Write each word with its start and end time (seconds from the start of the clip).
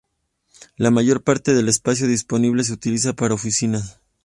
La 0.77 0.89
mayor 0.89 1.21
parte 1.21 1.53
del 1.53 1.69
espacio 1.69 2.07
disponible 2.07 2.63
se 2.63 2.73
utilizará 2.73 3.15
para 3.15 3.35
oficinas. 3.35 3.99